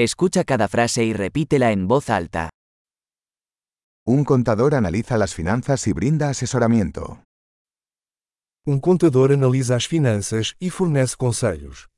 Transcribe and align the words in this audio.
Escucha 0.00 0.44
cada 0.44 0.68
frase 0.68 1.02
y 1.02 1.12
repítela 1.12 1.72
en 1.72 1.88
voz 1.88 2.08
alta. 2.08 2.50
Un 4.06 4.24
contador 4.24 4.76
analiza 4.76 5.18
las 5.18 5.34
finanzas 5.34 5.88
y 5.88 5.92
brinda 5.92 6.28
asesoramiento. 6.30 7.24
Um 8.64 8.78
contador 8.78 9.32
analisa 9.32 9.74
as 9.74 9.88
finanças 9.88 10.54
e 10.60 10.70
fornece 10.70 11.16
conselhos. 11.16 11.88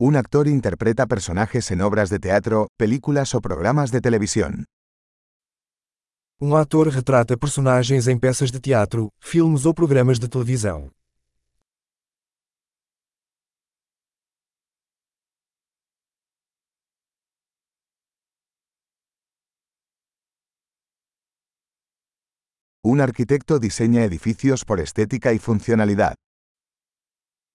Un 0.00 0.16
actor 0.16 0.48
interpreta 0.48 1.06
personajes 1.06 1.70
en 1.70 1.80
obras 1.80 2.10
de 2.10 2.18
teatro, 2.18 2.66
películas 2.76 3.36
o 3.36 3.40
programas 3.40 3.92
de 3.92 4.00
televisión. 4.00 4.64
Um 6.46 6.56
ator 6.56 6.88
retrata 6.88 7.38
personagens 7.38 8.06
em 8.06 8.18
peças 8.18 8.50
de 8.50 8.60
teatro, 8.60 9.10
filmes 9.18 9.64
ou 9.64 9.72
programas 9.72 10.18
de 10.18 10.28
televisão. 10.28 10.90
Un 22.84 23.00
arquitecto 23.00 23.58
diseña 23.58 24.04
edificios 24.04 24.64
por 24.64 24.80
estética 24.80 25.32
y 25.32 25.38
funcionalidad. 25.38 26.14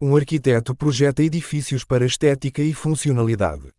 Um 0.02 0.16
arquiteto 0.16 0.74
projeta 0.74 1.22
edifícios 1.22 1.86
para 1.86 2.08
estética 2.08 2.64
e 2.64 2.74
funcionalidade. 2.74 3.79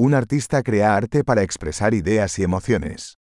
Un 0.00 0.14
artista 0.14 0.62
crea 0.62 0.94
arte 0.94 1.24
para 1.24 1.42
expresar 1.42 1.92
ideas 1.92 2.38
y 2.38 2.44
emociones. 2.44 3.18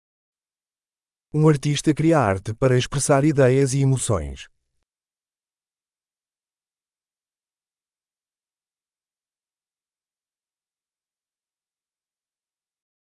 Um 1.32 1.48
artista 1.48 1.94
cria 1.94 2.20
arte 2.20 2.54
para 2.54 2.76
expressar 2.76 3.24
ideias 3.24 3.74
e 3.74 3.80
emoções. 3.80 4.50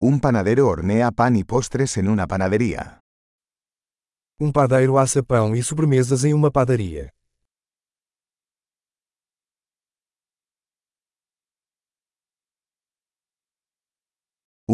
Un 0.03 0.21
panadero 0.21 0.69
hornea 0.69 1.11
pan 1.11 1.37
y 1.37 1.45
postres 1.45 1.97
en 1.97 2.11
una 2.11 2.27
panadería. 2.27 3.01
Um 4.39 4.53
padeiro 4.53 4.99
assa 4.99 5.23
pão 5.23 5.57
e 5.57 5.63
sobremesas 5.63 6.25
em 6.25 6.35
uma 6.35 6.51
padaria. 6.51 7.11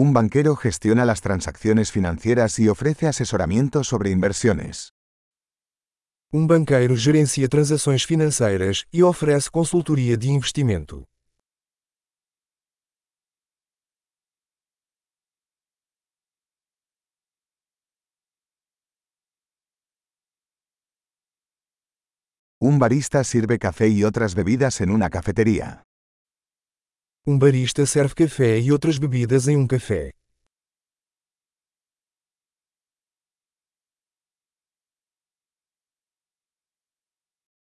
Un 0.00 0.12
banquero 0.12 0.54
gestiona 0.54 1.04
las 1.04 1.22
transacciones 1.22 1.90
financieras 1.90 2.60
y 2.60 2.68
ofrece 2.68 3.08
asesoramiento 3.08 3.82
sobre 3.82 4.10
inversiones. 4.10 4.92
Um 6.32 6.46
banqueiro 6.46 6.94
gerencia 6.96 7.48
transações 7.48 8.04
financeiras 8.04 8.84
e 8.92 9.02
oferece 9.02 9.50
consultoria 9.50 10.16
de 10.16 10.28
investimento. 10.28 11.02
Un 22.60 22.78
barista 22.78 23.24
sirve 23.24 23.58
café 23.58 23.88
y 23.88 24.04
otras 24.04 24.36
bebidas 24.36 24.80
en 24.80 24.90
una 24.90 25.10
cafetería. 25.10 25.87
Um 27.30 27.38
barista 27.38 27.84
serve 27.84 28.14
café 28.14 28.58
e 28.58 28.72
outras 28.72 28.96
bebidas 28.96 29.48
em 29.48 29.56
um 29.58 29.66
café. 29.66 30.14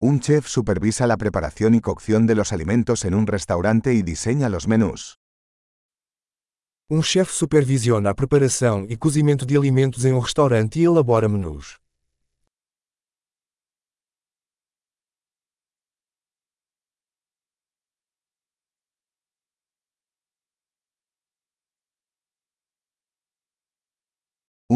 Un 0.01 0.19
chef 0.19 0.47
supervisa 0.47 1.05
la 1.05 1.15
preparación 1.15 1.75
y 1.75 1.79
cocción 1.79 2.25
de 2.25 2.33
los 2.33 2.51
alimentos 2.53 3.05
en 3.05 3.13
un 3.13 3.27
restaurante 3.27 3.93
y 3.93 4.01
diseña 4.01 4.49
los 4.49 4.67
menús. 4.67 5.19
Um 6.89 7.03
chefe 7.03 7.31
supervisiona 7.31 8.09
a 8.09 8.15
preparação 8.15 8.87
e 8.89 8.97
cozimento 8.97 9.45
de 9.45 9.55
alimentos 9.55 10.05
em 10.05 10.11
um 10.11 10.19
restaurante 10.19 10.79
e 10.79 10.85
elabora 10.85 11.29
menus. 11.29 11.77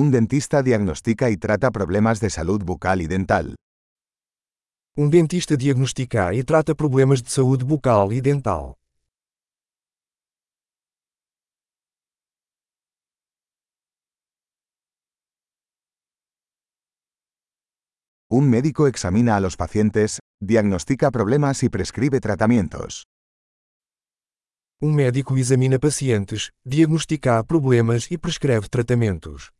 Un 0.05 0.11
dentista 0.11 0.61
diagnostica 0.61 1.31
y 1.31 1.37
trata 1.37 1.71
problemas 1.71 2.19
de 2.19 2.29
salud 2.29 2.63
bucal 2.63 3.01
y 3.01 3.07
dental. 3.07 3.55
Um 4.95 5.09
dentista 5.09 5.55
diagnostica 5.55 6.31
e 6.31 6.43
trata 6.43 6.75
problemas 6.75 7.23
de 7.23 7.29
saúde 7.31 7.65
bucal 7.65 8.13
e 8.13 8.21
dental. 8.21 8.77
Un 18.29 18.47
médico 18.47 18.85
examina 18.85 19.37
a 19.37 19.41
los 19.41 19.57
pacientes, 19.57 20.19
diagnostica 20.39 21.09
problemas 21.09 21.63
y 21.63 21.69
prescribe 21.69 22.19
tratamientos. 22.21 23.05
Um 24.79 24.93
médico 24.93 25.35
examina 25.35 25.79
pacientes, 25.79 26.51
diagnostica 26.63 27.41
problemas 27.43 28.11
e 28.11 28.19
prescreve 28.19 28.69
tratamentos. 28.69 29.54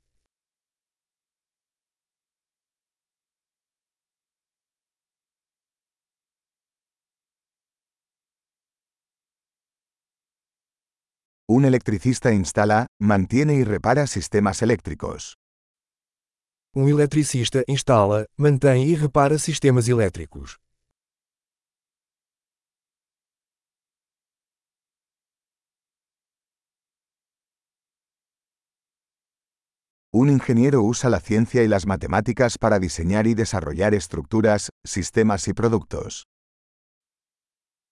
Un 11.58 11.64
electricista 11.64 12.34
instala, 12.34 12.88
mantiene 13.00 13.54
y 13.54 13.64
repara 13.64 14.08
sistemas 14.08 14.62
eléctricos. 14.62 15.38
Um 16.76 16.90
eletricista 16.90 17.64
instala, 17.70 18.26
mantém 18.36 18.92
e 18.92 18.96
repara 18.98 19.38
sistemas 19.40 19.88
elétricos. 19.88 20.58
Un 30.12 30.30
ingeniero 30.30 30.84
usa 30.84 31.10
la 31.10 31.22
ciencia 31.22 31.64
y 31.64 31.70
las 31.70 31.86
matemáticas 31.86 32.58
para 32.58 32.80
diseñar 32.80 33.28
y 33.28 33.34
desarrollar 33.34 33.94
estructuras, 33.94 34.72
sistemas 34.84 35.48
y 35.48 35.54
productos. 35.54 36.26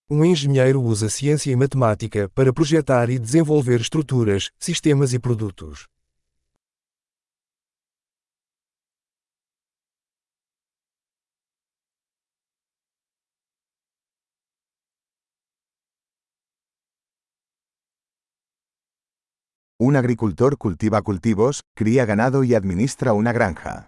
Um 0.10 0.26
engenheiro 0.26 0.82
usa 0.82 1.10
ciência 1.10 1.50
e 1.50 1.56
matemática 1.56 2.30
para 2.36 2.52
projetar 2.52 3.10
e 3.10 3.18
desenvolver 3.18 3.80
estruturas, 3.80 4.52
sistemas 4.60 5.14
e 5.14 5.20
produtos. 5.20 5.88
Un 19.80 19.96
agricultor 19.96 20.58
cultiva 20.58 21.02
cultivos, 21.02 21.64
cría 21.74 22.06
ganado 22.06 22.44
y 22.44 22.56
administra 22.56 23.14
una 23.14 23.32
granja. 23.32 23.88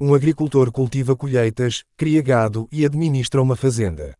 Um 0.00 0.14
agricultor 0.14 0.72
cultiva 0.72 1.16
colheitas, 1.16 1.84
cria 1.96 2.22
gado 2.22 2.68
e 2.72 2.84
administra 2.84 3.40
uma 3.40 3.54
fazenda. 3.54 4.14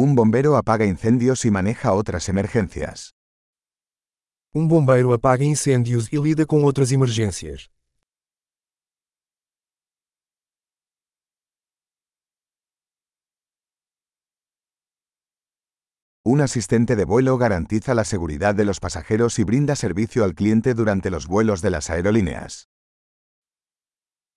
Un 0.00 0.14
bombero 0.14 0.56
apaga 0.56 0.84
incendios 0.86 1.44
y 1.44 1.50
maneja 1.50 1.92
otras 1.92 2.28
emergencias. 2.28 3.16
Um 4.54 4.68
bombeiro 4.68 5.12
apaga 5.12 5.44
incêndios 5.44 6.06
e 6.12 6.18
lida 6.18 6.46
com 6.46 6.62
outras 6.62 6.92
emergências. 6.92 7.68
Un 16.22 16.42
asistente 16.42 16.94
de 16.94 17.04
vuelo 17.04 17.36
garantiza 17.36 17.92
la 17.92 18.04
seguridad 18.04 18.54
de 18.54 18.64
los 18.64 18.78
pasajeros 18.78 19.40
y 19.40 19.42
brinda 19.42 19.74
servicio 19.74 20.22
al 20.22 20.36
cliente 20.36 20.74
durante 20.74 21.10
los 21.10 21.26
vuelos 21.26 21.60
de 21.60 21.70
las 21.70 21.90
aerolíneas. 21.90 22.68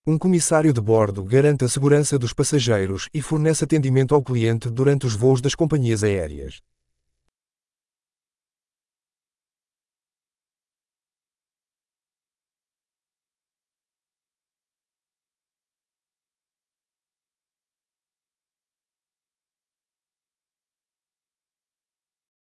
Um 0.04 0.18
comissário 0.18 0.74
de 0.74 0.82
bordo 0.82 1.24
garante 1.24 1.64
a 1.64 1.70
segurança 1.70 2.18
dos 2.18 2.34
passageiros 2.34 3.08
e 3.14 3.22
fornece 3.22 3.66
atendimento 3.66 4.16
ao 4.16 4.24
cliente 4.24 4.68
durante 4.68 5.06
os 5.06 5.14
voos 5.16 5.42
das 5.42 5.54
companhias 5.54 6.04
aéreas. 6.04 6.64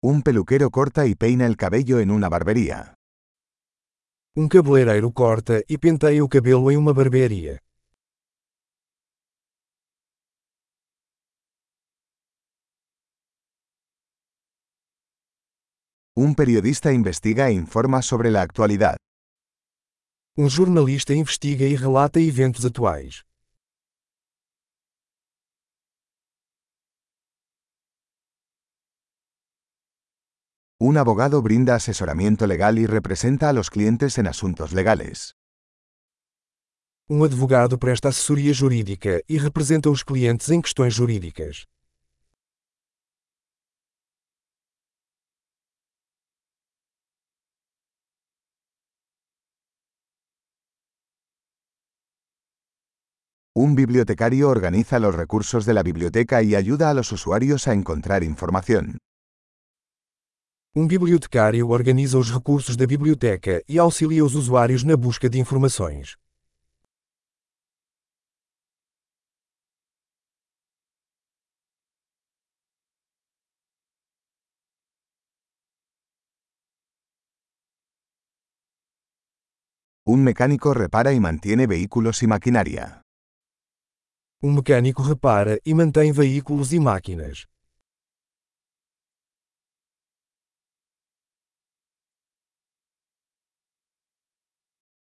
Um 0.02 0.20
peluquero 0.20 0.68
corta 0.72 1.06
e 1.06 1.14
peina 1.14 1.46
el 1.46 1.56
cabello 1.56 2.00
en 2.00 2.10
una 2.10 2.28
barbería. 2.28 2.94
Um 4.36 4.48
cabeleireiro 4.48 5.12
corta 5.12 5.62
e 5.68 5.78
penteia 5.78 6.24
o 6.24 6.28
cabelo 6.28 6.68
em 6.68 6.76
uma 6.76 6.92
barbearia. 6.92 7.60
Un 16.16 16.34
periodista 16.34 16.92
investiga 16.92 17.48
e 17.48 17.54
informa 17.54 18.02
sobre 18.02 18.28
la 18.28 18.42
actualidad. 18.42 18.96
Um 20.36 20.48
jornalista 20.48 21.14
investiga 21.14 21.64
e 21.64 21.76
relata 21.76 22.18
eventos 22.18 22.64
atuais. 22.64 23.22
Un 30.86 30.98
abogado 30.98 31.40
brinda 31.40 31.76
asesoramiento 31.76 32.46
legal 32.46 32.78
y 32.78 32.84
representa 32.84 33.48
a 33.48 33.54
los 33.54 33.70
clientes 33.70 34.18
en 34.18 34.26
asuntos 34.26 34.74
legales. 34.74 35.34
Um 37.08 37.24
advogado 37.24 37.78
presta 37.78 38.10
assessoria 38.10 38.52
jurídica 38.52 39.22
e 39.26 39.38
representa 39.38 39.88
os 39.88 40.02
clientes 40.02 40.50
em 40.50 40.60
questões 40.60 40.92
jurídicas. 40.94 41.64
Un 53.54 53.74
bibliotecario 53.74 54.50
organiza 54.50 54.98
los 54.98 55.14
recursos 55.14 55.64
de 55.64 55.72
la 55.72 55.82
biblioteca 55.82 56.42
y 56.42 56.54
ayuda 56.54 56.90
a 56.90 56.94
los 56.94 57.10
usuarios 57.10 57.68
a 57.68 57.72
encontrar 57.72 58.22
información. 58.22 58.98
Um 60.76 60.88
bibliotecário 60.88 61.68
organiza 61.68 62.18
os 62.18 62.32
recursos 62.32 62.74
da 62.74 62.84
biblioteca 62.84 63.62
e 63.68 63.78
auxilia 63.78 64.24
os 64.24 64.34
usuários 64.34 64.82
na 64.82 64.96
busca 64.96 65.30
de 65.30 65.38
informações. 65.38 66.16
Un 80.04 80.24
mecánico 80.24 80.74
repara 80.74 81.12
y 81.12 81.20
mantiene 81.20 81.68
vehículos 81.68 82.20
y 82.24 82.26
maquinaria. 82.26 83.00
Um 84.42 84.52
mecânico 84.52 85.02
repara 85.04 85.60
e 85.64 85.72
mantém 85.72 86.10
veículos 86.10 86.72
e 86.72 86.80
máquinas. 86.80 87.53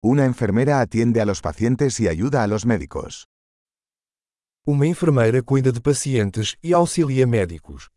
Una 0.06 0.26
enfermera 0.26 0.82
atiende 0.82 1.22
a 1.22 1.24
los 1.24 1.40
pacientes 1.40 1.98
y 1.98 2.08
ayuda 2.08 2.42
a 2.42 2.46
los 2.46 2.66
médicos. 2.66 3.26
Uma 4.66 4.86
enfermeira 4.86 5.40
cuida 5.40 5.72
de 5.72 5.80
pacientes 5.80 6.58
e 6.62 6.74
auxilia 6.74 7.26
médicos. 7.26 7.90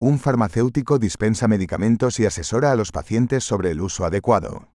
Un 0.00 0.18
farmacéutico 0.18 0.98
dispensa 0.98 1.46
medicamentos 1.46 2.18
y 2.18 2.24
asesora 2.24 2.72
a 2.72 2.76
los 2.76 2.90
pacientes 2.90 3.44
sobre 3.44 3.72
el 3.72 3.82
uso 3.82 4.06
adecuado. 4.06 4.72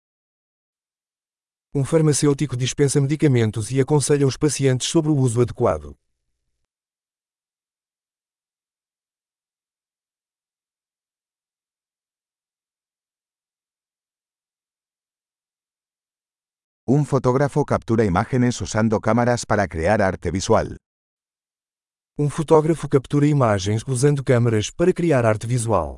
Um 1.73 1.83
farmacêutico 1.83 2.55
dispensa 2.55 3.01
medicamentos 3.01 3.71
e 3.71 3.81
aconselha 3.81 4.27
os 4.27 4.37
pacientes 4.37 4.87
sobre 4.87 5.09
o 5.09 5.17
uso 5.17 5.41
adequado. 5.41 5.97
Un 16.87 17.03
fotógrafo 17.03 17.65
captura 17.65 18.05
imágenes 18.05 18.61
usando 18.61 19.01
cámaras 19.01 19.43
para 19.43 19.67
crear 19.67 20.03
arte 20.03 20.29
visual. 20.29 20.77
Um 22.15 22.29
fotógrafo 22.29 22.87
captura 22.87 23.25
imagens 23.25 23.81
usando 23.87 24.23
câmeras 24.23 24.69
para 24.69 24.93
criar 24.93 25.25
arte 25.25 25.47
visual. 25.47 25.97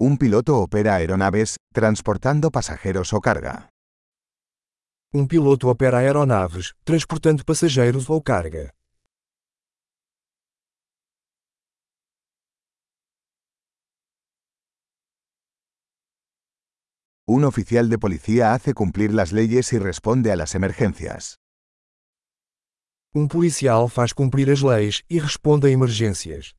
Un 0.00 0.18
piloto 0.18 0.56
opera 0.56 0.96
aeronaves, 0.96 1.54
transportando 1.72 2.50
pasajeros 2.50 3.12
o 3.12 3.20
carga. 3.20 3.68
Um 5.14 5.28
piloto 5.28 5.68
opera 5.68 5.98
aeronaves, 5.98 6.74
transportando 6.84 7.44
passageiros 7.44 8.10
ou 8.10 8.20
carga. 8.20 8.74
Un 17.32 17.44
oficial 17.44 17.88
de 17.88 17.96
policía 17.96 18.54
hace 18.54 18.74
cumplir 18.74 19.14
las 19.14 19.30
leyes 19.30 19.72
y 19.72 19.78
responde 19.78 20.32
a 20.32 20.36
las 20.36 20.56
emergencias. 20.56 21.38
Um 23.14 23.28
policial 23.28 23.88
faz 23.88 24.12
cumprir 24.12 24.50
as 24.50 24.62
leis 24.62 25.04
e 25.08 25.20
responde 25.20 25.68
a 25.68 25.70
emergências. 25.70 26.56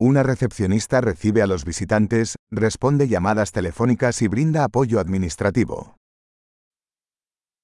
Una 0.00 0.24
recepcionista 0.24 1.00
recibe 1.00 1.42
a 1.42 1.46
los 1.46 1.64
visitantes, 1.64 2.34
responde 2.50 3.06
llamadas 3.06 3.52
telefónicas 3.52 4.22
y 4.22 4.26
brinda 4.26 4.64
apoyo 4.64 4.98
administrativo. 4.98 5.97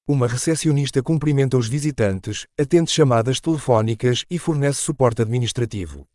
Uma 0.07 0.27
recepcionista 0.29 1.03
cumprimenta 1.03 1.57
os 1.57 1.67
visitantes, 1.67 2.47
atende 2.59 2.91
chamadas 2.91 3.41
telefónicas 3.41 4.27
e 4.29 4.39
fornece 4.39 4.83
suporte 4.83 5.23
administrativo. 5.23 6.07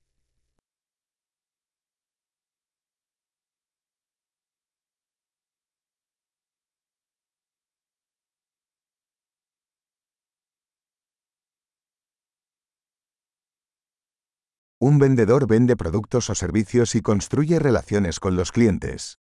Un 14.79 14.99
vendedor 14.99 15.47
vende 15.47 15.75
productos 15.75 16.29
o 16.29 16.35
servicios 16.35 16.93
y 16.93 17.01
construye 17.01 17.57
relaciones 17.57 18.19
con 18.19 18.35
los 18.35 18.51
clientes. 18.51 19.17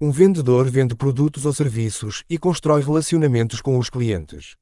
Um 0.00 0.12
vendedor 0.12 0.70
vende 0.70 0.94
produtos 0.94 1.44
ou 1.44 1.52
serviços 1.52 2.22
e 2.30 2.38
constrói 2.38 2.82
relacionamentos 2.82 3.60
com 3.60 3.76
os 3.78 3.90
clientes. 3.90 4.54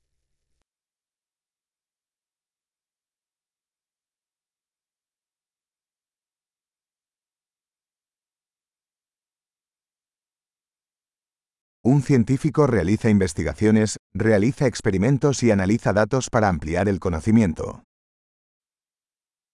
Un 11.84 12.00
científico 12.00 12.66
realiza 12.66 13.10
investigaciones, 13.10 13.98
realiza 14.14 14.66
experimentos 14.66 15.42
y 15.42 15.50
analiza 15.50 15.92
datos 15.92 16.30
para 16.30 16.48
ampliar 16.48 16.88
el 16.88 16.98
conocimiento. 16.98 17.85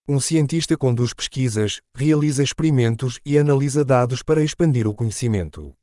Um 0.09 0.19
cientista 0.19 0.77
conduz 0.77 1.15
pesquisas, 1.15 1.81
realiza 1.95 2.43
experimentos 2.43 3.21
e 3.25 3.39
analisa 3.39 3.85
dados 3.85 4.25
para 4.25 4.43
expandir 4.43 4.85
o 4.89 4.95
conhecimento. 4.97 5.77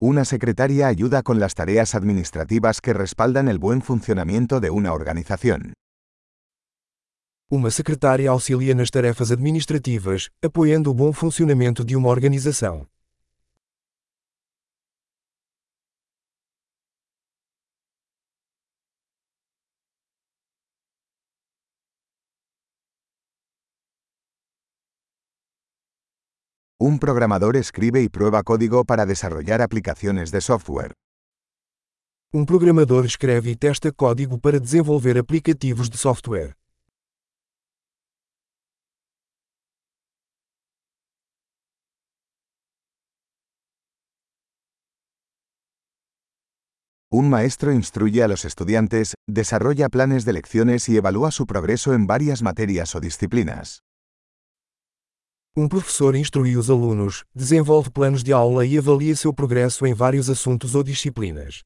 Una 0.00 0.24
secretaria 0.24 0.86
ayuda 0.86 1.24
con 1.24 1.40
las 1.40 1.56
tareas 1.56 1.96
administrativas 1.96 2.80
que 2.80 2.92
respaldan 2.92 3.48
el 3.48 3.58
buen 3.58 3.82
funcionamiento 3.82 4.60
de 4.60 4.70
una 4.70 4.92
organización. 4.92 5.72
Uma 7.50 7.70
secretária 7.70 8.28
auxilia 8.28 8.74
nas 8.74 8.90
tarefas 8.90 9.32
administrativas, 9.32 10.28
apoiando 10.44 10.90
o 10.90 10.94
bom 10.94 11.14
funcionamento 11.14 11.82
de 11.82 11.96
uma 11.96 12.10
organização. 12.10 12.86
Un 26.78 26.98
programador 26.98 27.56
escribe 27.56 28.02
y 28.02 28.10
prueba 28.10 28.42
código 28.42 28.84
para 28.84 29.06
desarrollar 29.06 29.62
aplicaciones 29.62 30.30
de 30.30 30.42
software. 30.42 30.92
Um 32.30 32.44
programador 32.44 33.06
escreve 33.06 33.52
e 33.52 33.56
testa 33.56 33.90
código 33.90 34.38
para 34.38 34.60
desenvolver 34.60 35.16
aplicativos 35.16 35.88
de 35.88 35.96
software. 35.96 36.57
Un 47.10 47.30
maestro 47.30 47.72
instruye 47.72 48.22
a 48.22 48.28
los 48.28 48.44
estudiantes, 48.44 49.14
desarrolla 49.26 49.88
planes 49.88 50.26
de 50.26 50.34
lecciones 50.34 50.90
y 50.90 50.98
evalúa 50.98 51.30
su 51.30 51.46
progreso 51.46 51.94
en 51.94 52.06
varias 52.06 52.42
materias 52.42 52.94
o 52.94 53.00
disciplinas. 53.00 53.82
Um 55.56 55.68
professor 55.68 56.14
instrui 56.14 56.54
os 56.54 56.68
alunos, 56.68 57.24
desenvolve 57.34 57.90
planos 57.90 58.22
de 58.22 58.34
aula 58.34 58.66
e 58.66 58.76
avalia 58.76 59.16
seu 59.16 59.32
progresso 59.32 59.86
em 59.86 59.94
vários 59.94 60.28
assuntos 60.28 60.74
ou 60.74 60.82
disciplinas. 60.82 61.62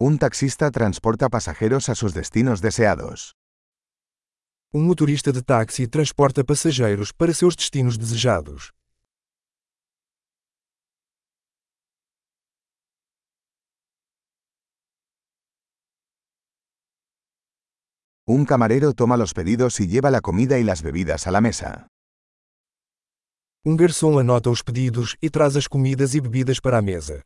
Un 0.00 0.18
taxista 0.18 0.72
transporta 0.72 1.28
pasajeros 1.28 1.88
a 1.88 1.94
sus 1.94 2.12
destinos 2.12 2.60
deseados. 2.60 3.36
Um 4.74 4.82
motorista 4.82 5.30
de 5.30 5.40
táxi 5.40 5.86
transporta 5.86 6.42
passageiros 6.42 7.12
para 7.12 7.32
seus 7.32 7.54
destinos 7.54 7.96
desejados. 7.96 8.72
Un 18.26 18.44
camarero 18.44 18.94
toma 18.94 19.16
los 19.16 19.32
pedidos 19.32 19.78
y 19.78 19.86
lleva 19.86 20.10
la 20.10 20.20
comida 20.20 20.58
y 20.58 20.64
las 20.64 20.82
bebidas 20.82 21.28
a 21.28 21.30
la 21.30 21.40
mesa. 21.40 21.86
Um 23.64 23.76
garçom 23.76 24.18
anota 24.18 24.50
os 24.50 24.60
pedidos 24.60 25.16
e 25.22 25.30
traz 25.30 25.54
as 25.54 25.68
comidas 25.68 26.16
e 26.16 26.20
bebidas 26.20 26.58
para 26.58 26.78
a 26.78 26.82
mesa. 26.82 27.22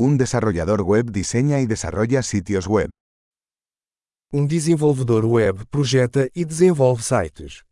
Un 0.00 0.16
desarrollador 0.16 0.82
web 0.82 1.10
diseña 1.10 1.58
y 1.58 1.66
desarrolla 1.66 2.22
sitios 2.22 2.68
web. 2.68 2.88
Um 4.32 4.46
desenvolvedor 4.46 5.24
web 5.24 5.66
projeta 5.66 6.28
e 6.36 6.44
desenvolve 6.44 7.02
sites. 7.02 7.64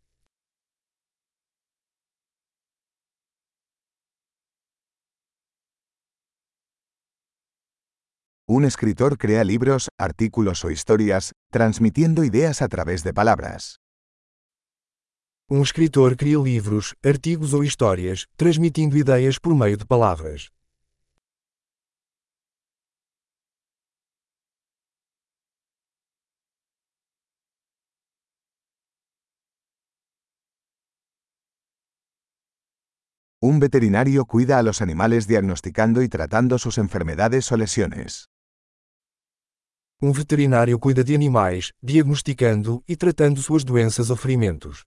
Un 8.45 8.65
escritor 8.65 9.17
crea 9.17 9.45
libros, 9.45 9.87
artículos 9.97 10.65
o 10.65 10.69
historias, 10.69 11.31
transmitiendo 11.49 12.25
ideas 12.25 12.61
a 12.61 12.67
través 12.67 13.03
de 13.05 13.13
palabras. 13.13 13.77
Um 15.49 15.61
escritor 15.61 16.17
cria 16.17 16.39
livros, 16.39 16.93
artigos 17.01 17.53
ou 17.53 17.63
histórias, 17.63 18.25
transmitindo 18.35 18.97
ideias 18.97 19.39
por 19.39 19.55
meio 19.55 19.77
de 19.77 19.85
palavras. 19.85 20.56
Un 33.49 33.59
veterinario 33.59 34.25
cuida 34.25 34.59
a 34.59 34.61
los 34.61 34.81
animales 34.81 35.25
diagnosticando 35.25 36.01
y 36.01 36.09
tratando 36.09 36.59
sus 36.59 36.77
enfermedades 36.77 37.49
o 37.53 37.55
lesiones. 37.55 38.29
Um 40.01 40.11
veterinário 40.11 40.77
cuida 40.79 41.01
de 41.01 41.15
animais, 41.15 41.71
diagnosticando 41.81 42.83
e 42.91 42.97
tratando 42.97 43.41
suas 43.41 43.63
doenças 43.63 44.09
ou 44.09 44.17
ferimentos. 44.17 44.83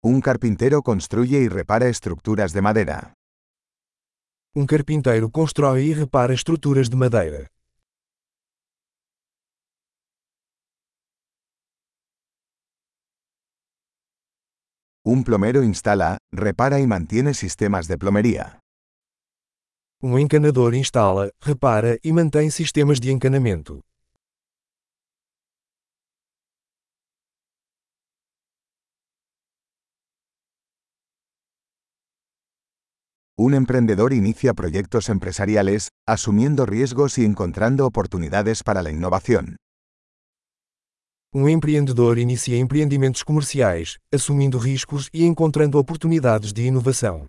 Un 0.00 0.22
carpintero 0.22 0.82
construye 0.82 1.38
y 1.42 1.48
repara 1.48 1.88
estructuras 1.88 2.54
de 2.54 2.62
madera. 2.62 3.25
Um 4.58 4.64
carpinteiro 4.64 5.30
constrói 5.30 5.90
e 5.90 5.92
repara 5.92 6.32
estruturas 6.32 6.88
de 6.88 6.96
madeira. 6.96 7.50
Un 15.04 15.22
plomero 15.24 15.62
instala, 15.62 16.16
repara 16.32 16.80
y 16.80 16.86
mantiene 16.86 17.34
sistemas 17.34 17.86
de 17.86 17.98
plomería. 17.98 18.58
Um 20.02 20.18
encanador 20.18 20.74
instala, 20.74 21.30
repara 21.38 21.98
e 22.02 22.10
mantém 22.10 22.48
sistemas 22.50 22.98
de 22.98 23.10
encanamento. 23.12 23.84
Un 33.38 33.52
emprendedor 33.52 34.14
inicia 34.14 34.54
proyectos 34.54 35.10
empresariales, 35.10 35.90
asumiendo 36.06 36.64
riesgos 36.64 37.18
y 37.18 37.26
encontrando 37.26 37.84
oportunidades 37.84 38.62
para 38.62 38.82
la 38.82 38.90
innovación. 38.90 39.58
Um 41.34 41.46
empreendedor 41.46 42.18
inicia 42.18 42.56
empreendimentos 42.56 43.22
comerciais, 43.22 43.98
assumindo 44.10 44.58
riscos 44.58 45.10
e 45.12 45.26
encontrando 45.26 45.78
oportunidades 45.78 46.54
de 46.54 46.64
inovação. 46.64 47.28